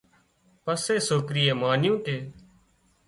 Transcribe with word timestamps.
پسي 0.63 0.95
سوڪري 1.07 1.43
مانيون 1.61 1.97
ڪي 2.05 2.17